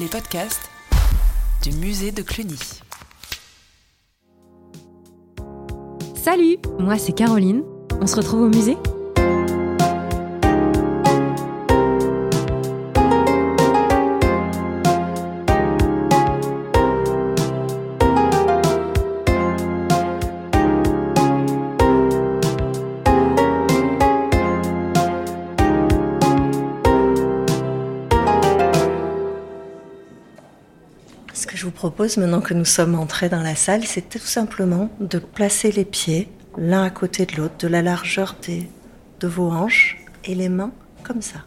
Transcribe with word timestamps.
les 0.00 0.06
podcasts 0.06 0.70
du 1.62 1.72
musée 1.72 2.10
de 2.10 2.22
Cluny. 2.22 2.58
Salut, 6.16 6.56
moi 6.78 6.96
c'est 6.96 7.12
Caroline. 7.12 7.62
On 8.00 8.06
se 8.06 8.16
retrouve 8.16 8.42
au 8.42 8.48
musée? 8.48 8.78
Propose, 31.68 32.16
maintenant 32.16 32.40
que 32.40 32.54
nous 32.54 32.64
sommes 32.64 32.94
entrés 32.94 33.28
dans 33.28 33.42
la 33.42 33.54
salle, 33.54 33.84
c'est 33.84 34.08
tout 34.08 34.18
simplement 34.18 34.88
de 35.00 35.18
placer 35.18 35.70
les 35.70 35.84
pieds 35.84 36.30
l'un 36.56 36.82
à 36.82 36.90
côté 36.90 37.26
de 37.26 37.36
l'autre, 37.36 37.56
de 37.58 37.68
la 37.68 37.82
largeur 37.82 38.36
des, 38.46 38.68
de 39.20 39.28
vos 39.28 39.50
hanches, 39.50 39.98
et 40.24 40.34
les 40.34 40.48
mains 40.48 40.72
comme 41.02 41.22
ça, 41.22 41.44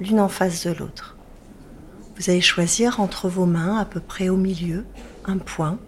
l'une 0.00 0.20
en 0.20 0.28
face 0.28 0.66
de 0.66 0.72
l'autre. 0.72 1.16
Vous 2.16 2.30
allez 2.30 2.40
choisir 2.40 3.00
entre 3.00 3.28
vos 3.28 3.46
mains, 3.46 3.78
à 3.78 3.84
peu 3.84 4.00
près 4.00 4.28
au 4.28 4.36
milieu, 4.36 4.84
un 5.24 5.38
point 5.38 5.78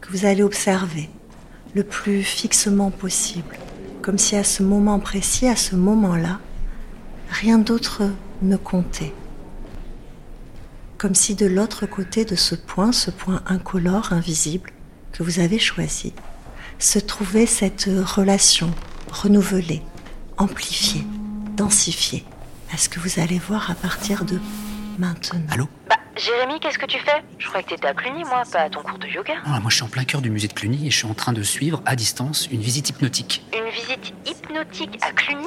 que 0.00 0.10
vous 0.10 0.24
allez 0.24 0.42
observer 0.42 1.08
le 1.74 1.82
plus 1.82 2.22
fixement 2.22 2.90
possible, 2.90 3.56
comme 4.02 4.18
si 4.18 4.36
à 4.36 4.44
ce 4.44 4.62
moment 4.62 4.98
précis, 4.98 5.46
à 5.46 5.56
ce 5.56 5.76
moment-là, 5.76 6.40
rien 7.30 7.58
d'autre 7.58 8.02
ne 8.42 8.56
comptait 8.56 9.12
comme 10.98 11.14
si 11.14 11.36
de 11.36 11.46
l'autre 11.46 11.86
côté 11.86 12.24
de 12.24 12.34
ce 12.34 12.56
point, 12.56 12.90
ce 12.90 13.10
point 13.10 13.40
incolore, 13.46 14.12
invisible, 14.12 14.72
que 15.12 15.22
vous 15.22 15.38
avez 15.38 15.60
choisi, 15.60 16.12
se 16.80 16.98
trouvait 16.98 17.46
cette 17.46 17.88
relation 17.88 18.74
renouvelée, 19.10 19.82
amplifiée, 20.36 21.06
densifiée. 21.56 22.24
Est-ce 22.74 22.88
que 22.88 22.98
vous 22.98 23.20
allez 23.20 23.38
voir 23.38 23.70
à 23.70 23.74
partir 23.74 24.24
de 24.24 24.40
maintenant? 24.98 25.40
Allô? 25.50 25.68
Bah, 25.88 25.96
Jérémy, 26.16 26.58
qu'est-ce 26.60 26.78
que 26.78 26.86
tu 26.86 26.98
fais? 26.98 27.22
Je 27.38 27.46
croyais 27.46 27.64
que 27.64 27.70
t'étais 27.70 27.86
à 27.86 27.94
Cluny, 27.94 28.24
moi, 28.24 28.42
pas 28.52 28.62
à 28.62 28.70
ton 28.70 28.82
cours 28.82 28.98
de 28.98 29.06
yoga. 29.06 29.34
Ah, 29.44 29.60
moi, 29.60 29.70
je 29.70 29.76
suis 29.76 29.84
en 29.84 29.88
plein 29.88 30.04
cœur 30.04 30.20
du 30.20 30.30
musée 30.30 30.48
de 30.48 30.52
Cluny 30.52 30.86
et 30.86 30.90
je 30.90 30.96
suis 30.96 31.06
en 31.06 31.14
train 31.14 31.32
de 31.32 31.42
suivre, 31.42 31.80
à 31.86 31.94
distance, 31.94 32.48
une 32.50 32.60
visite 32.60 32.90
hypnotique. 32.90 33.44
Une 33.56 33.70
visite 33.70 34.12
hypnotique 34.26 34.98
à 35.02 35.12
Cluny? 35.12 35.46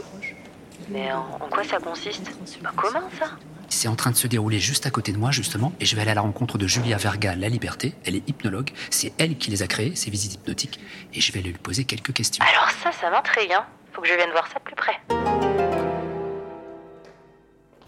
Mais 0.89 1.11
en, 1.11 1.19
en 1.19 1.49
quoi 1.49 1.63
ça 1.65 1.77
consiste? 1.79 2.31
C'est 2.45 2.63
pas 2.63 2.71
commun, 2.71 3.03
ça 3.19 3.31
c'est 3.71 3.87
en 3.87 3.95
train 3.95 4.11
de 4.11 4.15
se 4.15 4.27
dérouler 4.27 4.59
juste 4.59 4.85
à 4.85 4.91
côté 4.91 5.11
de 5.11 5.17
moi, 5.17 5.31
justement, 5.31 5.73
et 5.79 5.85
je 5.85 5.95
vais 5.95 6.01
aller 6.01 6.11
à 6.11 6.15
la 6.15 6.21
rencontre 6.21 6.57
de 6.57 6.67
Julia 6.67 6.97
Verga, 6.97 7.35
La 7.35 7.49
Liberté. 7.49 7.93
Elle 8.03 8.15
est 8.15 8.29
hypnologue. 8.29 8.71
C'est 8.89 9.13
elle 9.17 9.37
qui 9.37 9.49
les 9.49 9.63
a 9.63 9.67
créées, 9.67 9.95
ces 9.95 10.11
visites 10.11 10.35
hypnotiques, 10.35 10.79
et 11.13 11.21
je 11.21 11.31
vais 11.31 11.41
lui 11.41 11.53
poser 11.53 11.85
quelques 11.85 12.13
questions. 12.13 12.43
Alors 12.47 12.69
ça, 12.83 12.91
ça 12.91 13.09
m'intrigue, 13.09 13.51
hein. 13.53 13.65
Faut 13.93 14.01
que 14.01 14.07
je 14.07 14.13
vienne 14.13 14.29
voir 14.31 14.47
ça 14.47 14.59
de 14.59 14.63
plus 14.63 14.75
près. 14.75 14.99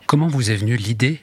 Comment 0.06 0.28
vous 0.28 0.52
est 0.52 0.56
venue 0.56 0.78
l'idée 0.78 1.22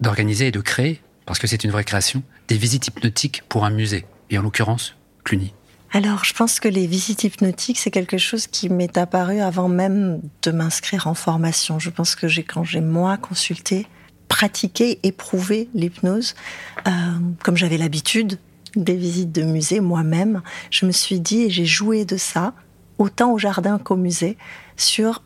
d'organiser 0.00 0.48
et 0.48 0.52
de 0.52 0.60
créer, 0.60 1.00
parce 1.24 1.38
que 1.38 1.46
c'est 1.46 1.64
une 1.64 1.70
vraie 1.70 1.84
création, 1.84 2.22
des 2.48 2.56
visites 2.56 2.88
hypnotiques 2.88 3.42
pour 3.48 3.64
un 3.64 3.70
musée, 3.70 4.04
et 4.30 4.38
en 4.38 4.42
l'occurrence, 4.42 4.96
Cluny 5.24 5.54
alors, 5.96 6.24
je 6.24 6.34
pense 6.34 6.60
que 6.60 6.68
les 6.68 6.86
visites 6.86 7.24
hypnotiques, 7.24 7.78
c'est 7.78 7.90
quelque 7.90 8.18
chose 8.18 8.46
qui 8.46 8.68
m'est 8.68 8.98
apparu 8.98 9.40
avant 9.40 9.66
même 9.66 10.20
de 10.42 10.50
m'inscrire 10.50 11.06
en 11.06 11.14
formation. 11.14 11.78
Je 11.78 11.88
pense 11.88 12.14
que 12.14 12.28
j'ai, 12.28 12.42
quand 12.42 12.64
j'ai 12.64 12.82
moi 12.82 13.16
consulté, 13.16 13.86
pratiqué, 14.28 14.98
éprouvé 15.04 15.70
l'hypnose, 15.72 16.34
euh, 16.86 16.90
comme 17.42 17.56
j'avais 17.56 17.78
l'habitude 17.78 18.38
des 18.74 18.94
visites 18.94 19.32
de 19.32 19.40
musée 19.40 19.80
moi-même, 19.80 20.42
je 20.68 20.84
me 20.84 20.92
suis 20.92 21.18
dit, 21.18 21.44
et 21.44 21.48
j'ai 21.48 21.64
joué 21.64 22.04
de 22.04 22.18
ça, 22.18 22.52
autant 22.98 23.32
au 23.32 23.38
jardin 23.38 23.78
qu'au 23.78 23.96
musée, 23.96 24.36
sur 24.76 25.22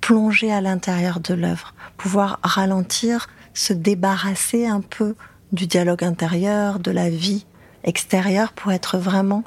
plonger 0.00 0.50
à 0.50 0.62
l'intérieur 0.62 1.20
de 1.20 1.34
l'œuvre, 1.34 1.74
pouvoir 1.98 2.40
ralentir, 2.42 3.26
se 3.52 3.74
débarrasser 3.74 4.64
un 4.64 4.80
peu 4.80 5.16
du 5.52 5.66
dialogue 5.66 6.02
intérieur, 6.02 6.78
de 6.78 6.92
la 6.92 7.10
vie 7.10 7.44
extérieure 7.82 8.54
pour 8.54 8.72
être 8.72 8.96
vraiment 8.96 9.44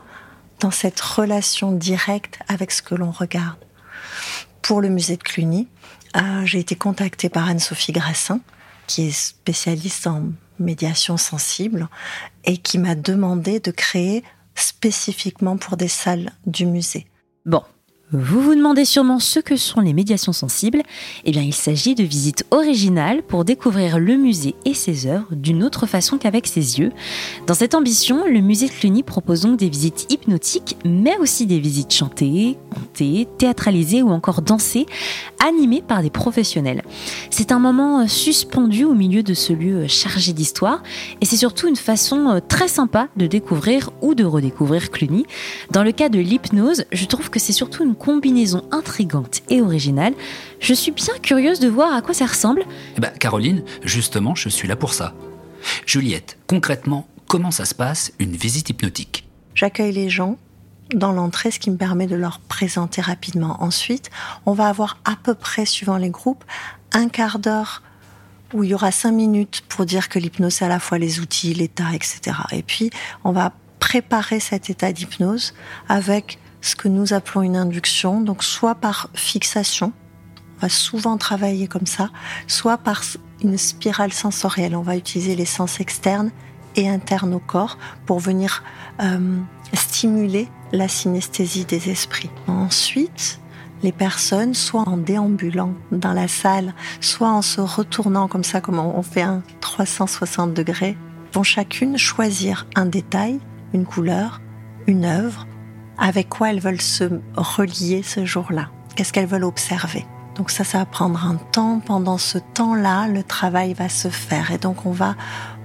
dans 0.59 0.71
cette 0.71 0.99
relation 0.99 1.71
directe 1.71 2.39
avec 2.47 2.71
ce 2.71 2.81
que 2.81 2.95
l'on 2.95 3.11
regarde. 3.11 3.57
Pour 4.61 4.81
le 4.81 4.89
musée 4.89 5.17
de 5.17 5.23
Cluny, 5.23 5.67
euh, 6.15 6.45
j'ai 6.45 6.59
été 6.59 6.75
contactée 6.75 7.29
par 7.29 7.47
Anne-Sophie 7.47 7.91
Grassin, 7.91 8.39
qui 8.87 9.07
est 9.07 9.11
spécialiste 9.11 10.07
en 10.07 10.23
médiation 10.59 11.17
sensible, 11.17 11.87
et 12.43 12.57
qui 12.57 12.77
m'a 12.77 12.95
demandé 12.95 13.59
de 13.59 13.71
créer 13.71 14.23
spécifiquement 14.55 15.57
pour 15.57 15.77
des 15.77 15.87
salles 15.87 16.31
du 16.45 16.65
musée. 16.65 17.07
Vous 18.13 18.41
vous 18.41 18.55
demandez 18.55 18.85
sûrement 18.85 19.19
ce 19.19 19.41
que 19.41 19.57
sont 19.57 19.81
les 19.81 19.91
médiations 19.91 20.31
sensibles 20.31 20.81
Eh 21.25 21.31
bien, 21.31 21.41
il 21.41 21.53
s'agit 21.53 21.93
de 21.93 22.05
visites 22.05 22.45
originales 22.51 23.21
pour 23.21 23.43
découvrir 23.43 23.99
le 23.99 24.15
musée 24.15 24.55
et 24.63 24.73
ses 24.73 25.07
œuvres 25.07 25.35
d'une 25.35 25.61
autre 25.61 25.85
façon 25.87 26.17
qu'avec 26.17 26.47
ses 26.47 26.79
yeux. 26.79 26.93
Dans 27.47 27.53
cette 27.53 27.75
ambition, 27.75 28.25
le 28.25 28.39
musée 28.39 28.67
de 28.67 28.71
Cluny 28.71 29.03
propose 29.03 29.41
donc 29.41 29.59
des 29.59 29.67
visites 29.67 30.09
hypnotiques, 30.09 30.77
mais 30.85 31.17
aussi 31.17 31.47
des 31.47 31.59
visites 31.59 31.93
chantées, 31.93 32.57
contées, 32.73 33.27
théâtralisées 33.37 34.03
ou 34.03 34.09
encore 34.11 34.41
dansées, 34.41 34.85
animées 35.45 35.83
par 35.85 36.01
des 36.01 36.09
professionnels. 36.09 36.83
C'est 37.29 37.51
un 37.51 37.59
moment 37.59 38.07
suspendu 38.07 38.85
au 38.85 38.93
milieu 38.93 39.21
de 39.21 39.33
ce 39.33 39.51
lieu 39.51 39.85
chargé 39.87 40.31
d'histoire, 40.31 40.81
et 41.19 41.25
c'est 41.25 41.35
surtout 41.35 41.67
une 41.67 41.75
façon 41.75 42.39
très 42.47 42.69
sympa 42.69 43.09
de 43.17 43.27
découvrir 43.27 43.89
ou 44.01 44.15
de 44.15 44.23
redécouvrir 44.23 44.91
Cluny. 44.91 45.25
Dans 45.71 45.83
le 45.83 45.91
cas 45.91 46.07
de 46.07 46.19
l'hypnose, 46.19 46.85
je 46.93 47.05
trouve 47.05 47.29
que 47.29 47.39
c'est 47.39 47.51
surtout 47.51 47.83
une 47.83 47.96
combinaison 47.97 48.63
intrigante 48.71 49.41
et 49.49 49.61
originale. 49.61 50.13
Je 50.59 50.73
suis 50.73 50.91
bien 50.91 51.13
curieuse 51.21 51.59
de 51.59 51.67
voir 51.67 51.93
à 51.93 52.01
quoi 52.01 52.13
ça 52.13 52.25
ressemble. 52.25 52.63
Eh 52.97 53.01
ben, 53.01 53.11
Caroline, 53.11 53.63
justement, 53.83 54.35
je 54.35 54.49
suis 54.49 54.67
là 54.67 54.75
pour 54.75 54.93
ça. 54.93 55.13
Juliette, 55.85 56.37
concrètement, 56.47 57.07
comment 57.27 57.51
ça 57.51 57.65
se 57.65 57.75
passe 57.75 58.13
une 58.19 58.35
visite 58.35 58.69
hypnotique? 58.69 59.27
J'accueille 59.55 59.91
les 59.91 60.09
gens 60.09 60.37
dans 60.93 61.11
l'entrée, 61.11 61.51
ce 61.51 61.59
qui 61.59 61.69
me 61.69 61.77
permet 61.77 62.07
de 62.07 62.15
leur 62.15 62.39
présenter 62.39 63.01
rapidement. 63.01 63.61
Ensuite, 63.61 64.09
on 64.45 64.53
va 64.53 64.67
avoir 64.69 64.97
à 65.05 65.15
peu 65.21 65.33
près, 65.33 65.65
suivant 65.65 65.97
les 65.97 66.09
groupes, 66.09 66.43
un 66.93 67.09
quart 67.09 67.39
d'heure 67.39 67.83
où 68.53 68.63
il 68.63 68.69
y 68.69 68.73
aura 68.73 68.91
cinq 68.91 69.11
minutes 69.11 69.63
pour 69.67 69.85
dire 69.85 70.07
que 70.07 70.19
l'hypnose, 70.19 70.53
c'est 70.53 70.65
à 70.65 70.69
la 70.69 70.79
fois 70.79 70.97
les 70.97 71.19
outils, 71.19 71.53
l'état, 71.53 71.93
etc. 71.93 72.37
Et 72.51 72.63
puis, 72.63 72.89
on 73.25 73.31
va 73.31 73.51
préparer 73.79 74.39
cet 74.39 74.69
état 74.69 74.91
d'hypnose 74.91 75.53
avec 75.89 76.39
ce 76.61 76.75
que 76.75 76.87
nous 76.87 77.13
appelons 77.13 77.41
une 77.41 77.57
induction, 77.57 78.21
donc 78.21 78.43
soit 78.43 78.75
par 78.75 79.09
fixation, 79.13 79.93
on 80.57 80.61
va 80.61 80.69
souvent 80.69 81.17
travailler 81.17 81.67
comme 81.67 81.85
ça, 81.85 82.09
soit 82.47 82.77
par 82.77 83.03
une 83.43 83.57
spirale 83.57 84.13
sensorielle. 84.13 84.75
On 84.75 84.81
va 84.81 84.97
utiliser 84.97 85.35
les 85.35 85.45
sens 85.45 85.79
externes 85.79 86.31
et 86.75 86.89
internes 86.89 87.33
au 87.33 87.39
corps 87.39 87.77
pour 88.05 88.19
venir 88.19 88.63
euh, 89.01 89.37
stimuler 89.73 90.47
la 90.71 90.87
synesthésie 90.87 91.65
des 91.65 91.89
esprits. 91.89 92.31
Ensuite, 92.47 93.39
les 93.83 93.91
personnes, 93.91 94.55
soit 94.55 94.87
en 94.87 94.97
déambulant 94.97 95.73
dans 95.91 96.13
la 96.13 96.27
salle, 96.27 96.73
soit 96.99 97.29
en 97.29 97.43
se 97.43 97.61
retournant 97.61 98.27
comme 98.27 98.43
ça, 98.43 98.59
comme 98.59 98.79
on 98.79 99.03
fait 99.03 99.21
un 99.21 99.43
360 99.61 100.53
degrés, 100.53 100.97
vont 101.33 101.43
chacune 101.43 101.97
choisir 101.97 102.65
un 102.75 102.87
détail, 102.87 103.39
une 103.73 103.85
couleur, 103.85 104.41
une 104.87 105.05
œuvre 105.05 105.45
avec 105.97 106.29
quoi 106.29 106.51
elles 106.51 106.59
veulent 106.59 106.81
se 106.81 107.05
relier 107.35 108.03
ce 108.03 108.25
jour-là, 108.25 108.69
qu'est-ce 108.95 109.13
qu'elles 109.13 109.27
veulent 109.27 109.43
observer. 109.43 110.05
Donc 110.35 110.51
ça, 110.51 110.63
ça 110.63 110.79
va 110.79 110.85
prendre 110.85 111.25
un 111.25 111.35
temps. 111.35 111.81
Pendant 111.83 112.19
ce 112.19 112.37
temps-là, 112.37 113.07
le 113.07 113.23
travail 113.23 113.73
va 113.73 113.89
se 113.89 114.09
faire. 114.09 114.51
Et 114.51 114.59
donc 114.59 114.85
on 114.85 114.91
va 114.91 115.15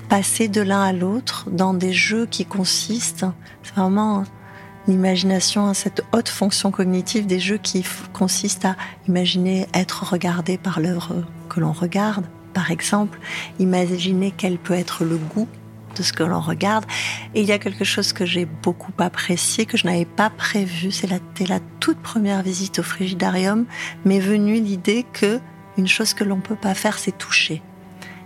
passer 0.08 0.48
de 0.48 0.60
l'un 0.60 0.82
à 0.82 0.92
l'autre 0.92 1.46
dans 1.50 1.74
des 1.74 1.92
jeux 1.92 2.26
qui 2.26 2.44
consistent, 2.44 3.26
c'est 3.62 3.74
vraiment 3.74 4.24
l'imagination, 4.86 5.72
cette 5.74 6.04
haute 6.12 6.28
fonction 6.28 6.70
cognitive 6.70 7.26
des 7.26 7.40
jeux 7.40 7.58
qui 7.58 7.84
consistent 8.12 8.64
à 8.64 8.76
imaginer 9.08 9.66
être 9.74 10.04
regardé 10.10 10.58
par 10.58 10.80
l'œuvre 10.80 11.24
que 11.48 11.60
l'on 11.60 11.72
regarde. 11.72 12.26
Par 12.52 12.70
exemple, 12.70 13.18
imaginer 13.58 14.34
quel 14.36 14.58
peut 14.58 14.74
être 14.74 15.04
le 15.04 15.16
goût 15.16 15.48
de 15.94 16.02
ce 16.02 16.12
que 16.12 16.22
l'on 16.22 16.40
regarde. 16.40 16.84
Et 17.34 17.40
il 17.40 17.46
y 17.46 17.52
a 17.52 17.58
quelque 17.58 17.84
chose 17.84 18.12
que 18.12 18.26
j'ai 18.26 18.44
beaucoup 18.44 18.92
apprécié, 18.98 19.66
que 19.66 19.76
je 19.76 19.86
n'avais 19.86 20.04
pas 20.04 20.30
prévu. 20.30 20.90
C'est 20.90 21.08
la, 21.08 21.18
la 21.46 21.60
toute 21.80 21.98
première 21.98 22.42
visite 22.42 22.78
au 22.78 22.82
frigidarium, 22.82 23.66
m'est 24.04 24.20
venue 24.20 24.60
l'idée 24.60 25.04
que 25.12 25.40
une 25.78 25.88
chose 25.88 26.12
que 26.14 26.24
l'on 26.24 26.40
peut 26.40 26.56
pas 26.56 26.74
faire, 26.74 26.98
c'est 26.98 27.16
toucher. 27.16 27.62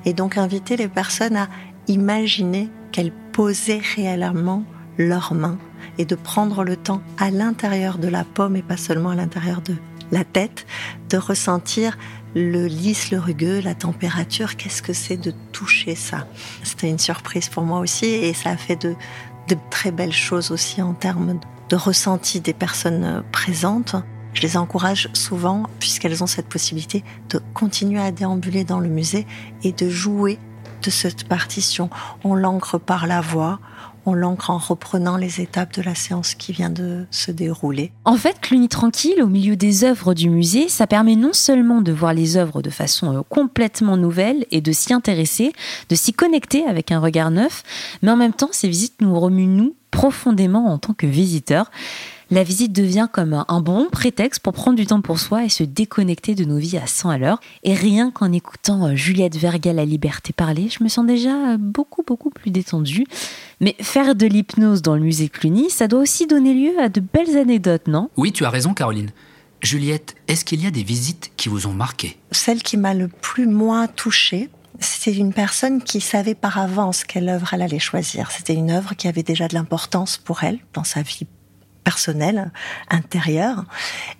Et 0.05 0.13
donc 0.13 0.37
inviter 0.37 0.77
les 0.77 0.89
personnes 0.89 1.37
à 1.37 1.49
imaginer 1.87 2.69
qu'elles 2.93 3.13
posaient 3.33 3.83
réellement 3.97 4.65
leurs 4.99 5.35
mains 5.35 5.59
et 5.99 6.05
de 6.05 6.15
prendre 6.15 6.65
le 6.65 6.77
temps 6.77 7.03
à 7.19 7.31
l'intérieur 7.31 7.99
de 7.99 8.09
la 8.09 8.25
pomme 8.25 8.57
et 8.57 8.63
pas 8.63 8.77
seulement 8.77 9.11
à 9.11 9.15
l'intérieur 9.15 9.61
de 9.63 9.77
la 10.11 10.25
tête, 10.25 10.67
de 11.11 11.17
ressentir 11.17 11.99
le 12.37 12.67
lisse, 12.67 13.11
le 13.11 13.19
rugueux, 13.19 13.61
la 13.61 13.75
température, 13.75 14.57
qu'est-ce 14.57 14.83
que 14.83 14.93
c'est 14.93 15.17
de 15.17 15.33
toucher 15.53 15.95
ça? 15.95 16.27
C'était 16.63 16.91
une 16.91 16.99
surprise 16.99 17.49
pour 17.49 17.63
moi 17.63 17.79
aussi 17.79 18.05
et 18.05 18.35
ça 18.35 18.51
a 18.51 18.59
fait 18.59 18.77
de, 18.77 18.95
de 19.49 19.57
très 19.71 19.91
belles 19.91 20.13
choses 20.13 20.51
aussi 20.51 20.83
en 20.83 20.93
termes 20.93 21.41
de 21.71 21.77
ressenti 21.77 22.41
des 22.41 22.53
personnes 22.53 23.25
présentes. 23.33 23.97
Je 24.35 24.43
les 24.43 24.59
encourage 24.59 25.09
souvent, 25.15 25.63
puisqu'elles 25.81 26.23
ont 26.23 26.27
cette 26.27 26.49
possibilité, 26.49 27.05
de 27.31 27.41
continuer 27.55 28.03
à 28.03 28.11
déambuler 28.11 28.65
dans 28.65 28.81
le 28.81 28.91
musée 28.91 29.27
et 29.63 29.73
de 29.73 29.89
jouer 29.89 30.39
de 30.83 30.91
cette 30.91 31.27
partition. 31.27 31.89
On 32.23 32.35
l'ancre 32.35 32.79
par 32.79 33.07
la 33.07 33.23
voix, 33.23 33.61
on 34.07 34.15
l'ancre 34.15 34.51
en 34.51 34.59
reprenant 34.59 35.17
les 35.17 35.41
étapes 35.41 35.75
de 35.75 35.83
la 35.83 35.95
séance 35.95 36.35
qui 36.35 36.53
vient 36.53 36.71
de 36.71 37.05
se 37.11 37.31
dérouler. 37.31 37.93
En 38.05 38.17
fait, 38.17 38.41
Cluny 38.41 38.69
Tranquille, 38.69 39.23
au 39.23 39.27
milieu 39.27 39.57
des 39.57 39.85
œuvres 39.85 40.15
du 40.15 40.31
musée, 40.31 40.69
ça 40.69 40.87
permet 40.87 41.17
non 41.17 41.33
seulement 41.33 41.83
de 41.83 41.93
voir 41.93 42.15
les 42.15 42.37
œuvres 42.37 42.63
de 42.63 42.71
façon 42.71 43.17
euh, 43.17 43.23
complètement 43.29 43.97
nouvelle 43.97 44.47
et 44.51 44.61
de 44.61 44.73
s'y 44.73 44.95
intéresser, 44.95 45.53
de 45.89 45.95
s'y 45.95 46.13
connecter 46.13 46.65
avec 46.65 46.93
un 46.93 47.01
regard 47.01 47.31
neuf, 47.31 47.63
mais 48.03 48.11
en 48.11 48.17
même 48.17 48.33
temps, 48.33 48.51
ces 48.53 48.69
visites 48.69 49.01
nous 49.01 49.19
remuent, 49.19 49.47
nous, 49.47 49.75
profondément 49.91 50.67
en 50.73 50.79
tant 50.79 50.93
que 50.93 51.07
visiteurs 51.07 51.71
la 52.31 52.43
visite 52.43 52.73
devient 52.73 53.09
comme 53.13 53.45
un 53.47 53.61
bon 53.61 53.89
prétexte 53.91 54.41
pour 54.43 54.53
prendre 54.53 54.77
du 54.77 54.87
temps 54.87 55.01
pour 55.01 55.21
soi 55.21 55.45
et 55.45 55.49
se 55.49 55.63
déconnecter 55.63 56.35
de 56.35 56.45
nos 56.45 56.59
vies 56.59 56.77
à 56.77 56.87
100 56.87 57.11
à 57.11 57.19
l'heure. 57.19 57.41
Et 57.63 57.75
rien 57.75 58.11
qu'en 58.11 58.33
écoutant 58.33 58.87
euh, 58.87 58.95
Juliette 58.97 59.37
Verga 59.37 59.73
La 59.73 59.85
Liberté 59.85 60.33
parler, 60.33 60.69
je 60.69 60.83
me 60.83 60.89
sens 60.89 61.07
déjà 61.07 61.53
euh, 61.53 61.57
beaucoup, 61.57 62.03
beaucoup 62.03 62.31
plus 62.31 62.51
détendue. 62.51 63.07
Mais 63.61 63.77
faire 63.81 64.17
de 64.17 64.27
l'hypnose 64.27 64.83
dans 64.83 64.97
le 64.97 65.03
musée 65.03 65.29
Cluny, 65.29 65.71
ça 65.71 65.87
doit 65.87 66.01
aussi 66.01 66.27
donner 66.27 66.53
lieu 66.53 66.81
à 66.81 66.89
de 66.89 67.01
belles 67.01 67.37
anecdotes, 67.37 67.87
non? 67.87 68.11
Oui, 68.17 68.33
tu 68.33 68.45
as 68.45 68.51
raison, 68.51 68.75
Caroline. 68.75 69.11
Juliette, 69.63 70.17
est-ce 70.27 70.45
qu'il 70.45 70.63
y 70.63 70.67
a 70.67 70.71
des 70.71 70.83
visites 70.83 71.31
qui 71.37 71.49
vous 71.49 71.67
ont 71.67 71.73
marqué? 71.73 72.19
Celle 72.33 72.63
qui 72.63 72.77
m'a 72.77 72.93
le 72.93 73.09
plus 73.09 73.47
moins 73.47 73.87
touchée, 73.87 74.51
c'est 74.81 75.15
une 75.15 75.33
personne 75.33 75.81
qui 75.81 76.01
savait 76.01 76.35
par 76.35 76.59
avance 76.59 77.05
quelle 77.05 77.29
œuvre 77.29 77.55
elle 77.55 77.63
allait 77.63 77.79
choisir. 77.79 78.33
C'était 78.33 78.55
une 78.55 78.71
œuvre 78.71 78.95
qui 78.95 79.07
avait 79.09 79.23
déjà 79.23 79.49
de 79.49 79.55
l'importance 79.55 80.19
pour 80.19 80.43
elle 80.43 80.59
dans 80.75 80.85
sa 80.85 81.03
vie 81.03 81.27
personnel, 81.87 82.51
intérieur, 82.91 83.65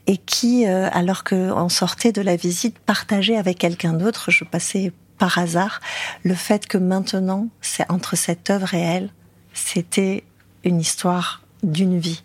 et 0.07 0.19
qui, 0.19 0.69
euh, 0.69 0.89
alors 0.93 1.25
qu'on 1.25 1.69
sortait 1.69 2.13
de 2.13 2.23
la 2.23 2.37
visite, 2.37 2.79
partageait 2.79 3.37
avec 3.37 3.59
quelqu'un 3.59 3.93
d'autre. 3.93 4.31
Je 4.31 4.45
passais 4.45 4.93
par 5.19 5.37
hasard 5.37 5.81
le 6.23 6.35
fait 6.35 6.69
que 6.69 6.79
maintenant, 6.79 7.49
c'est 7.61 7.91
entre 7.91 8.15
cette 8.15 8.51
œuvre 8.51 8.73
et 8.75 8.81
elle, 8.81 9.11
c'était 9.53 10.23
une 10.63 10.79
histoire 10.79 11.43
d'une 11.65 11.99
vie. 11.99 12.23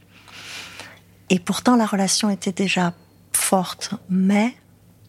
Et 1.32 1.40
pourtant, 1.40 1.76
la 1.76 1.88
relation 1.88 2.30
était 2.30 2.52
déjà 2.52 2.94
forte, 3.34 3.96
mais 4.12 4.54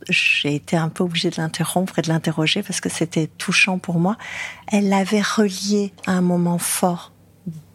j'ai 0.09 0.55
été 0.55 0.79
un 0.79 0.89
peu 0.89 1.05
obligée 1.05 1.29
de 1.29 1.37
l'interrompre 1.37 1.99
et 1.99 2.03
de 2.03 2.09
l'interroger 2.09 2.63
parce 2.63 2.81
que 2.81 2.89
c'était 2.89 3.27
touchant 3.27 3.77
pour 3.77 3.99
moi. 3.99 4.17
Elle 4.69 4.89
l'avait 4.89 5.21
relié 5.21 5.93
à 6.07 6.13
un 6.13 6.23
moment 6.23 6.57
fort 6.57 7.13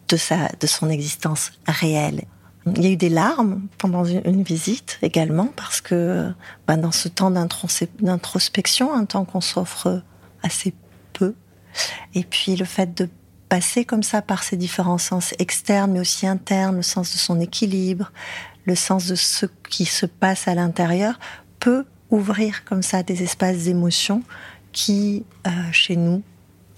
de 0.08 0.16
sa, 0.16 0.48
de 0.58 0.66
son 0.66 0.90
existence 0.90 1.52
réelle 1.68 2.24
il 2.76 2.84
y 2.84 2.86
a 2.86 2.90
eu 2.90 2.96
des 2.96 3.08
larmes 3.08 3.62
pendant 3.78 4.04
une 4.04 4.42
visite 4.42 4.98
également 5.02 5.48
parce 5.56 5.80
que 5.80 6.30
bah, 6.66 6.76
dans 6.76 6.92
ce 6.92 7.08
temps 7.08 7.30
d'introspection, 7.30 8.92
un 8.92 9.04
temps 9.04 9.24
qu'on 9.24 9.40
s'offre 9.40 10.02
assez 10.42 10.74
peu, 11.12 11.34
et 12.14 12.24
puis 12.24 12.56
le 12.56 12.64
fait 12.64 12.96
de 12.96 13.08
passer 13.48 13.84
comme 13.84 14.02
ça 14.02 14.22
par 14.22 14.42
ces 14.42 14.56
différents 14.56 14.98
sens 14.98 15.34
externes 15.38 15.92
mais 15.92 16.00
aussi 16.00 16.26
internes, 16.26 16.76
le 16.76 16.82
sens 16.82 17.12
de 17.12 17.18
son 17.18 17.40
équilibre, 17.40 18.12
le 18.64 18.74
sens 18.74 19.06
de 19.06 19.14
ce 19.14 19.46
qui 19.68 19.84
se 19.84 20.06
passe 20.06 20.48
à 20.48 20.54
l'intérieur, 20.54 21.18
peut 21.60 21.84
ouvrir 22.10 22.64
comme 22.64 22.82
ça 22.82 23.02
des 23.02 23.22
espaces 23.22 23.64
d'émotion 23.64 24.22
qui, 24.72 25.24
euh, 25.46 25.50
chez 25.72 25.96
nous, 25.96 26.22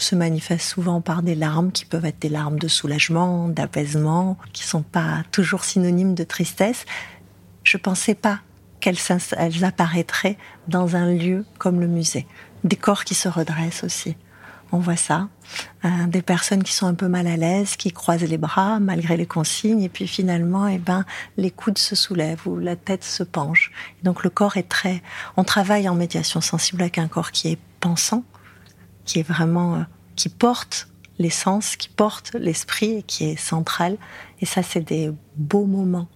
se 0.05 0.15
manifeste 0.15 0.69
souvent 0.69 1.01
par 1.01 1.23
des 1.23 1.35
larmes 1.35 1.73
qui 1.73 1.85
peuvent 1.85 2.05
être 2.05 2.21
des 2.21 2.29
larmes 2.29 2.59
de 2.59 2.69
soulagement, 2.69 3.49
d'apaisement, 3.49 4.37
qui 4.53 4.65
sont 4.65 4.83
pas 4.83 5.23
toujours 5.33 5.65
synonymes 5.65 6.15
de 6.15 6.25
tristesse. 6.25 6.85
Je 7.65 7.77
pensais 7.77 8.15
pas 8.15 8.41
qu'elles 8.81 8.99
apparaîtraient 9.63 10.39
dans 10.69 10.97
un 10.97 11.13
lieu 11.13 11.45
comme 11.59 11.81
le 11.81 11.87
musée. 11.87 12.27
Des 12.65 12.77
corps 12.77 13.05
qui 13.05 13.15
se 13.15 13.29
redressent 13.29 13.85
aussi. 13.85 14.17
On 14.73 14.79
voit 14.79 14.97
ça. 14.97 15.29
Euh, 15.85 15.89
des 16.07 16.23
personnes 16.23 16.63
qui 16.63 16.73
sont 16.73 16.87
un 16.87 16.95
peu 16.95 17.09
mal 17.09 17.27
à 17.27 17.37
l'aise, 17.37 17.77
qui 17.77 17.91
croisent 17.91 18.25
les 18.25 18.39
bras 18.39 18.79
malgré 18.79 19.17
les 19.17 19.27
consignes, 19.27 19.83
et 19.83 19.89
puis 19.89 20.07
finalement, 20.07 20.69
eh 20.69 20.79
ben, 20.79 21.05
les 21.37 21.51
coudes 21.51 21.79
se 21.79 21.97
soulèvent 21.97 22.47
ou 22.47 22.59
la 22.59 22.77
tête 22.77 23.03
se 23.03 23.25
penche. 23.25 23.73
donc 24.05 24.23
le 24.23 24.31
corps 24.31 24.57
est 24.57 24.69
très. 24.69 25.03
On 25.37 25.45
travaille 25.45 25.89
en 25.89 25.95
médiation 25.95 26.41
sensible 26.41 26.83
avec 26.83 26.99
un 26.99 27.09
corps 27.09 27.33
qui 27.33 27.49
est 27.49 27.59
pensant, 27.81 28.23
qui 29.11 29.19
est 29.19 29.29
vraiment, 29.29 29.75
euh, 29.75 29.83
qui 30.15 30.29
porte 30.29 30.87
l'essence, 31.19 31.75
qui 31.75 31.89
porte 31.89 32.37
l'esprit 32.39 32.99
et 32.99 33.03
qui 33.03 33.25
est 33.25 33.37
central. 33.37 33.97
Et 34.41 34.47
ça, 34.47 34.63
c'est 34.63 34.83
des 34.83 35.11
beaux 35.35 35.67
moments. 35.67 36.07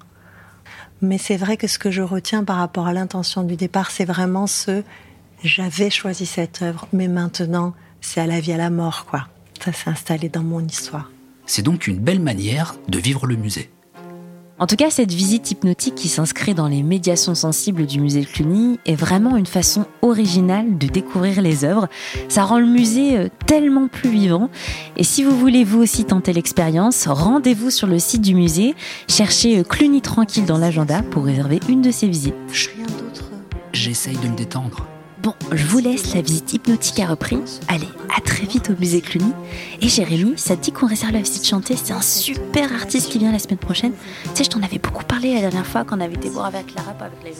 Mais 1.03 1.19
c'est 1.19 1.37
vrai 1.37 1.57
que 1.57 1.67
ce 1.67 1.81
que 1.81 1.91
je 1.91 2.03
retiens 2.03 2.45
par 2.45 2.57
rapport 2.57 2.87
à 2.87 2.93
l'intention 2.93 3.43
du 3.43 3.57
départ, 3.57 3.91
c'est 3.91 4.05
vraiment 4.05 4.47
ce 4.47 4.85
j'avais 5.43 5.91
choisi 5.91 6.25
cette 6.25 6.63
œuvre, 6.63 6.87
mais 6.93 7.09
maintenant, 7.09 7.75
c'est 8.01 8.21
à 8.21 8.27
la 8.27 8.41
vie, 8.41 8.53
à 8.53 8.57
la 8.57 8.71
mort, 8.71 9.07
quoi. 9.07 9.27
Ça 9.63 9.73
s'est 9.73 9.91
installé 9.91 10.29
dans 10.29 10.45
mon 10.45 10.65
histoire. 10.65 11.11
C'est 11.47 11.63
donc 11.63 11.89
une 11.89 11.99
belle 11.99 12.21
manière 12.21 12.77
de 12.89 12.99
vivre 12.99 13.27
le 13.27 13.37
musée. 13.37 13.71
En 14.57 14.69
tout 14.69 14.77
cas, 14.77 14.89
cette 14.89 15.11
visite 15.11 15.51
hypnotique 15.51 15.97
qui 15.97 16.09
s'inscrit 16.09 16.55
dans 16.55 16.69
les 16.69 16.85
médiations 16.85 17.35
sensibles 17.35 17.87
du 17.87 18.01
musée 18.01 18.21
de 18.21 18.27
Cluny 18.27 18.79
est 18.87 18.95
vraiment 18.95 19.37
une 19.37 19.47
façon 19.47 19.87
originale 20.01 20.79
de 20.79 20.87
découvrir 20.87 21.43
les 21.43 21.65
œuvres. 21.65 21.89
Ça 22.29 22.45
rend 22.45 22.61
le 22.61 22.67
musée 22.67 23.19
euh, 23.19 23.29
tellement 23.47 23.89
plus 23.89 24.11
vivant. 24.11 24.51
Et 24.97 25.03
si 25.03 25.25
vous 25.25 25.37
voulez 25.37 25.65
vous 25.65 25.83
aussi 25.83 26.05
tenter 26.05 26.33
l'expérience, 26.33 27.09
rendez-vous 27.09 27.71
sur 27.71 27.89
le 27.89 27.99
site 27.99 28.23
du 28.23 28.37
musée, 28.37 28.77
cherchez 29.09 29.59
euh, 29.59 29.65
Cluny 29.65 30.01
Tranquille 30.01 30.47
dans 30.47 30.59
l'agenda 30.59 31.03
pour 31.03 31.25
réserver 31.25 31.59
une 31.69 31.83
de 31.83 31.91
ces 31.91 32.07
visites. 32.07 32.35
J'essaye 33.73 34.17
de 34.19 34.29
me 34.29 34.37
détendre. 34.37 34.87
Bon, 35.25 35.33
je 35.53 35.65
vous 35.65 35.79
laisse, 35.79 36.15
la 36.15 36.21
visite 36.21 36.53
hypnotique 36.53 37.01
a 37.01 37.07
repris. 37.07 37.39
Allez, 37.69 37.89
à 38.15 38.21
très 38.21 38.45
vite 38.45 38.69
au 38.69 38.79
musée 38.79 39.01
Cluny. 39.01 39.33
Et 39.81 39.89
Jérémy, 39.89 40.35
ça 40.37 40.55
te 40.55 40.61
dit 40.61 40.71
qu'on 40.71 40.87
réserve 40.87 41.15
la 41.15 41.21
visite 41.21 41.47
chantée? 41.47 41.77
C'est 41.83 41.95
un 41.95 42.03
super 42.03 42.71
artiste 42.75 43.09
qui 43.09 43.19
vient 43.19 43.33
la 43.33 43.39
semaine 43.39 43.57
prochaine. 43.57 43.93
Tu 44.25 44.29
sais, 44.35 44.45
je 44.45 44.51
t'en 44.51 44.63
avais 44.63 44.77
beaucoup 44.79 45.05
parlé 45.05 45.33
la 45.33 45.41
dernière 45.41 45.67
fois 45.67 45.85
quand 45.85 45.97
on 45.97 46.01
avait 46.03 46.13
été 46.13 46.29
voir 46.29 46.45
avec 46.45 46.75
la 46.75 46.83
rap 46.83 47.01
avec 47.01 47.25
la 47.25 47.31